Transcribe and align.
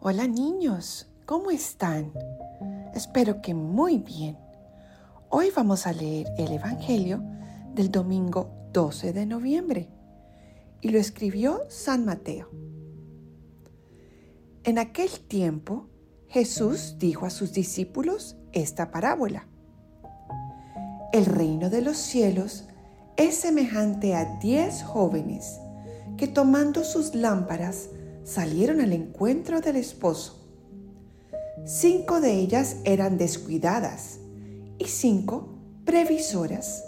Hola 0.00 0.28
niños, 0.28 1.08
¿cómo 1.26 1.50
están? 1.50 2.12
Espero 2.94 3.42
que 3.42 3.52
muy 3.52 3.98
bien. 3.98 4.38
Hoy 5.28 5.48
vamos 5.54 5.88
a 5.88 5.92
leer 5.92 6.28
el 6.38 6.52
Evangelio 6.52 7.20
del 7.74 7.90
domingo 7.90 8.48
12 8.72 9.12
de 9.12 9.26
noviembre 9.26 9.88
y 10.80 10.90
lo 10.90 11.00
escribió 11.00 11.62
San 11.68 12.04
Mateo. 12.04 12.48
En 14.62 14.78
aquel 14.78 15.10
tiempo 15.18 15.88
Jesús 16.28 16.94
dijo 17.00 17.26
a 17.26 17.30
sus 17.30 17.52
discípulos 17.52 18.36
esta 18.52 18.92
parábola. 18.92 19.48
El 21.12 21.26
reino 21.26 21.70
de 21.70 21.82
los 21.82 21.96
cielos 21.96 22.68
es 23.16 23.34
semejante 23.34 24.14
a 24.14 24.38
diez 24.38 24.84
jóvenes 24.84 25.58
que 26.16 26.28
tomando 26.28 26.84
sus 26.84 27.16
lámparas 27.16 27.88
salieron 28.28 28.82
al 28.82 28.92
encuentro 28.92 29.62
del 29.62 29.76
esposo. 29.76 30.46
Cinco 31.64 32.20
de 32.20 32.32
ellas 32.34 32.76
eran 32.84 33.16
descuidadas 33.16 34.18
y 34.78 34.84
cinco 34.84 35.54
previsoras. 35.86 36.84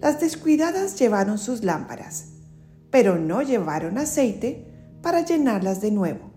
Las 0.00 0.20
descuidadas 0.20 0.98
llevaron 0.98 1.38
sus 1.38 1.62
lámparas, 1.62 2.24
pero 2.90 3.18
no 3.18 3.42
llevaron 3.42 3.98
aceite 3.98 4.66
para 5.00 5.24
llenarlas 5.24 5.80
de 5.80 5.92
nuevo. 5.92 6.32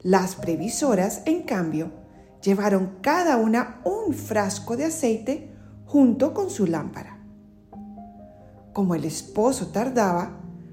Las 0.00 0.34
previsoras, 0.34 1.20
en 1.26 1.42
cambio, 1.42 1.92
llevaron 2.42 2.96
cada 3.02 3.36
una 3.36 3.82
un 3.84 4.14
frasco 4.14 4.78
de 4.78 4.86
aceite 4.86 5.52
junto 5.84 6.32
con 6.32 6.48
su 6.48 6.66
lámpara. 6.66 7.22
Como 8.72 8.94
el 8.94 9.04
esposo 9.04 9.66
tardaba, 9.66 10.39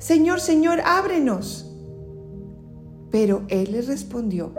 Señor, 0.00 0.40
Señor, 0.40 0.80
ábrenos. 0.86 1.70
Pero 3.10 3.42
él 3.48 3.72
les 3.72 3.86
respondió, 3.86 4.54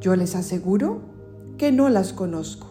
yo 0.00 0.14
les 0.16 0.36
aseguro 0.36 1.00
que 1.56 1.72
no 1.72 1.88
las 1.88 2.12
conozco. 2.12 2.66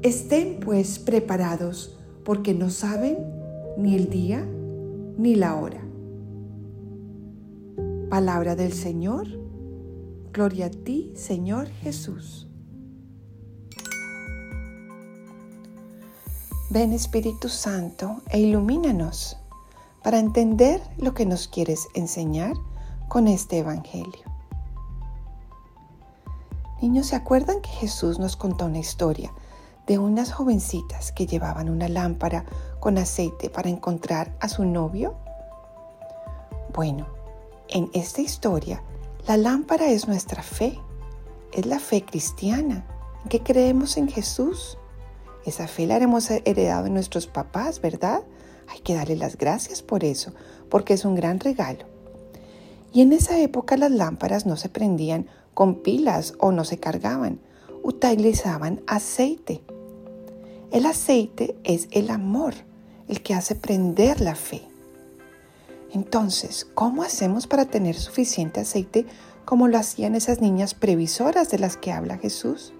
Estén 0.00 0.58
pues 0.58 0.98
preparados 0.98 1.98
porque 2.24 2.54
no 2.54 2.70
saben 2.70 3.18
ni 3.76 3.94
el 3.94 4.08
día 4.08 4.42
ni 5.18 5.34
la 5.34 5.54
hora. 5.56 5.82
Palabra 8.08 8.56
del 8.56 8.72
Señor. 8.72 9.26
Gloria 10.32 10.66
a 10.66 10.70
ti, 10.70 11.12
Señor 11.14 11.66
Jesús. 11.66 12.48
Ven 16.70 16.94
Espíritu 16.94 17.50
Santo 17.50 18.22
e 18.30 18.40
ilumínanos 18.40 19.36
para 20.02 20.18
entender 20.18 20.82
lo 20.96 21.14
que 21.14 21.26
nos 21.26 21.48
quieres 21.48 21.88
enseñar 21.94 22.54
con 23.08 23.28
este 23.28 23.58
Evangelio. 23.58 24.32
Niños, 26.80 27.06
¿se 27.06 27.16
acuerdan 27.16 27.60
que 27.60 27.70
Jesús 27.70 28.18
nos 28.18 28.36
contó 28.36 28.66
una 28.66 28.80
historia 28.80 29.32
de 29.86 29.98
unas 29.98 30.32
jovencitas 30.32 31.12
que 31.12 31.26
llevaban 31.26 31.68
una 31.68 31.88
lámpara 31.88 32.44
con 32.80 32.98
aceite 32.98 33.50
para 33.50 33.68
encontrar 33.68 34.36
a 34.40 34.48
su 34.48 34.64
novio? 34.64 35.14
Bueno, 36.74 37.06
en 37.68 37.90
esta 37.92 38.20
historia, 38.20 38.82
la 39.26 39.36
lámpara 39.36 39.86
es 39.86 40.08
nuestra 40.08 40.42
fe, 40.42 40.78
es 41.52 41.66
la 41.66 41.78
fe 41.78 42.04
cristiana, 42.04 42.84
en 43.22 43.28
que 43.28 43.42
creemos 43.42 43.96
en 43.96 44.08
Jesús. 44.08 44.78
Esa 45.44 45.66
fe 45.66 45.86
la 45.86 45.96
hemos 45.96 46.30
heredado 46.30 46.84
de 46.84 46.90
nuestros 46.90 47.26
papás, 47.26 47.80
¿verdad? 47.80 48.22
Hay 48.68 48.80
que 48.80 48.94
darle 48.94 49.16
las 49.16 49.36
gracias 49.36 49.82
por 49.82 50.04
eso, 50.04 50.32
porque 50.68 50.94
es 50.94 51.04
un 51.04 51.14
gran 51.14 51.40
regalo. 51.40 51.84
Y 52.92 53.00
en 53.00 53.12
esa 53.12 53.38
época 53.40 53.76
las 53.76 53.90
lámparas 53.90 54.46
no 54.46 54.56
se 54.56 54.68
prendían 54.68 55.26
con 55.54 55.76
pilas 55.76 56.34
o 56.38 56.52
no 56.52 56.64
se 56.64 56.78
cargaban, 56.78 57.40
utilizaban 57.82 58.82
aceite. 58.86 59.62
El 60.70 60.86
aceite 60.86 61.56
es 61.64 61.88
el 61.90 62.10
amor, 62.10 62.54
el 63.08 63.22
que 63.22 63.34
hace 63.34 63.54
prender 63.54 64.20
la 64.20 64.34
fe. 64.34 64.62
Entonces, 65.92 66.66
¿cómo 66.74 67.02
hacemos 67.02 67.46
para 67.46 67.66
tener 67.66 67.96
suficiente 67.96 68.60
aceite 68.60 69.06
como 69.44 69.68
lo 69.68 69.76
hacían 69.76 70.14
esas 70.14 70.40
niñas 70.40 70.72
previsoras 70.72 71.50
de 71.50 71.58
las 71.58 71.76
que 71.76 71.92
habla 71.92 72.16
Jesús? 72.16 72.72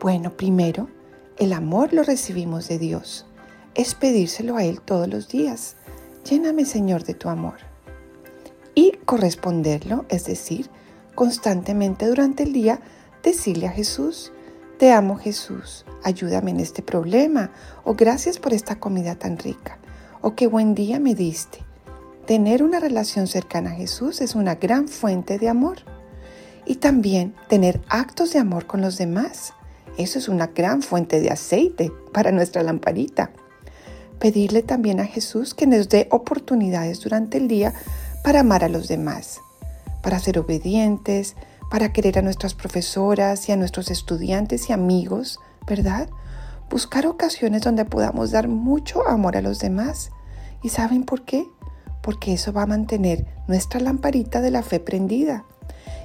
Bueno, 0.00 0.36
primero, 0.36 0.88
el 1.38 1.52
amor 1.52 1.92
lo 1.92 2.02
recibimos 2.02 2.68
de 2.68 2.78
Dios. 2.78 3.26
Es 3.74 3.94
pedírselo 3.94 4.56
a 4.56 4.64
Él 4.64 4.80
todos 4.80 5.08
los 5.08 5.28
días. 5.28 5.76
Lléname, 6.28 6.64
Señor, 6.64 7.04
de 7.04 7.14
tu 7.14 7.28
amor. 7.28 7.58
Y 8.74 8.92
corresponderlo, 9.04 10.04
es 10.08 10.24
decir, 10.24 10.70
constantemente 11.14 12.06
durante 12.06 12.42
el 12.42 12.52
día 12.52 12.80
decirle 13.22 13.66
a 13.66 13.72
Jesús, 13.72 14.32
te 14.78 14.92
amo 14.92 15.16
Jesús, 15.16 15.84
ayúdame 16.02 16.52
en 16.52 16.60
este 16.60 16.82
problema, 16.82 17.50
o 17.84 17.94
gracias 17.94 18.38
por 18.38 18.54
esta 18.54 18.80
comida 18.80 19.14
tan 19.14 19.38
rica, 19.38 19.78
o 20.22 20.34
qué 20.34 20.46
buen 20.46 20.74
día 20.74 20.98
me 20.98 21.14
diste. 21.14 21.58
Tener 22.26 22.62
una 22.62 22.78
relación 22.78 23.26
cercana 23.26 23.72
a 23.72 23.74
Jesús 23.74 24.20
es 24.20 24.36
una 24.36 24.54
gran 24.54 24.86
fuente 24.86 25.38
de 25.38 25.48
amor. 25.48 25.78
Y 26.64 26.76
también 26.76 27.34
tener 27.48 27.80
actos 27.88 28.32
de 28.32 28.38
amor 28.38 28.66
con 28.66 28.80
los 28.80 28.98
demás. 28.98 29.52
Eso 30.00 30.18
es 30.18 30.28
una 30.28 30.48
gran 30.48 30.82
fuente 30.82 31.20
de 31.20 31.30
aceite 31.30 31.92
para 32.12 32.32
nuestra 32.32 32.62
lamparita. 32.62 33.30
Pedirle 34.18 34.62
también 34.62 35.00
a 35.00 35.06
Jesús 35.06 35.54
que 35.54 35.66
nos 35.66 35.88
dé 35.88 36.08
oportunidades 36.10 37.00
durante 37.00 37.38
el 37.38 37.48
día 37.48 37.72
para 38.22 38.40
amar 38.40 38.64
a 38.64 38.68
los 38.68 38.88
demás 38.88 39.40
para 40.02 40.18
ser 40.18 40.38
obedientes, 40.38 41.36
para 41.70 41.92
querer 41.92 42.18
a 42.18 42.22
nuestras 42.22 42.54
profesoras 42.54 43.48
y 43.48 43.52
a 43.52 43.56
nuestros 43.56 43.90
estudiantes 43.90 44.68
y 44.68 44.72
amigos, 44.72 45.38
¿verdad? 45.66 46.08
Buscar 46.68 47.06
ocasiones 47.06 47.62
donde 47.62 47.84
podamos 47.84 48.30
dar 48.30 48.48
mucho 48.48 49.06
amor 49.06 49.36
a 49.36 49.42
los 49.42 49.58
demás. 49.58 50.10
¿Y 50.62 50.70
saben 50.70 51.04
por 51.04 51.24
qué? 51.24 51.46
Porque 52.02 52.32
eso 52.32 52.52
va 52.52 52.62
a 52.62 52.66
mantener 52.66 53.26
nuestra 53.46 53.80
lamparita 53.80 54.40
de 54.40 54.50
la 54.50 54.62
fe 54.62 54.80
prendida. 54.80 55.44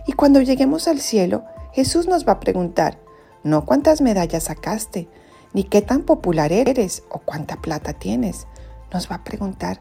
Y 0.07 0.13
cuando 0.13 0.42
lleguemos 0.42 0.88
al 0.88 1.00
cielo, 1.00 1.45
Jesús 1.74 2.07
nos 2.07 2.27
va 2.27 2.33
a 2.33 2.39
preguntar, 2.39 3.00
no 3.45 3.63
cuántas 3.63 4.01
medallas 4.01 4.44
sacaste, 4.44 5.07
ni 5.53 5.63
qué 5.63 5.81
tan 5.81 6.01
popular 6.01 6.51
eres 6.51 7.03
o 7.07 7.19
cuánta 7.19 7.62
plata 7.62 7.94
tienes. 7.94 8.45
Nos 8.92 9.09
va 9.09 9.15
a 9.15 9.24
preguntar, 9.24 9.80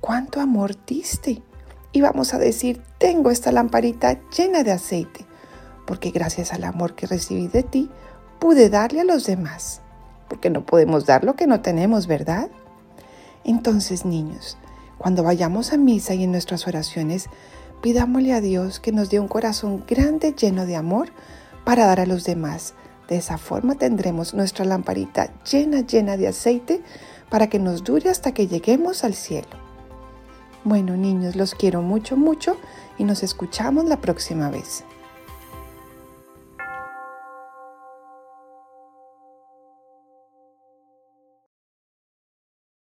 ¿cuánto 0.00 0.40
amor 0.40 0.76
diste? 0.86 1.42
y 1.96 2.02
vamos 2.02 2.34
a 2.34 2.38
decir, 2.38 2.82
tengo 2.98 3.30
esta 3.30 3.52
lamparita 3.52 4.20
llena 4.28 4.62
de 4.62 4.70
aceite, 4.70 5.24
porque 5.86 6.10
gracias 6.10 6.52
al 6.52 6.64
amor 6.64 6.94
que 6.94 7.06
recibí 7.06 7.48
de 7.48 7.62
ti, 7.62 7.90
pude 8.38 8.68
darle 8.68 9.00
a 9.00 9.04
los 9.04 9.24
demás, 9.24 9.80
porque 10.28 10.50
no 10.50 10.66
podemos 10.66 11.06
dar 11.06 11.24
lo 11.24 11.36
que 11.36 11.46
no 11.46 11.62
tenemos, 11.62 12.06
¿verdad? 12.06 12.50
Entonces, 13.44 14.04
niños, 14.04 14.58
cuando 14.98 15.22
vayamos 15.22 15.72
a 15.72 15.78
misa 15.78 16.12
y 16.12 16.24
en 16.24 16.32
nuestras 16.32 16.66
oraciones, 16.66 17.30
pidámosle 17.80 18.34
a 18.34 18.42
Dios 18.42 18.78
que 18.78 18.92
nos 18.92 19.08
dé 19.08 19.18
un 19.18 19.28
corazón 19.28 19.82
grande 19.88 20.34
lleno 20.34 20.66
de 20.66 20.76
amor 20.76 21.08
para 21.64 21.86
dar 21.86 22.00
a 22.00 22.06
los 22.06 22.24
demás. 22.24 22.74
De 23.08 23.16
esa 23.16 23.38
forma 23.38 23.76
tendremos 23.76 24.34
nuestra 24.34 24.64
lamparita 24.64 25.30
llena, 25.44 25.80
llena 25.80 26.16
de 26.16 26.28
aceite 26.28 26.82
para 27.30 27.48
que 27.48 27.58
nos 27.58 27.84
dure 27.84 28.10
hasta 28.10 28.32
que 28.32 28.46
lleguemos 28.46 29.04
al 29.04 29.14
cielo. 29.14 29.48
Bueno 30.64 30.96
niños, 30.96 31.36
los 31.36 31.54
quiero 31.54 31.82
mucho, 31.82 32.16
mucho 32.16 32.56
y 32.98 33.04
nos 33.04 33.22
escuchamos 33.22 33.84
la 33.84 34.00
próxima 34.00 34.50
vez. 34.50 34.84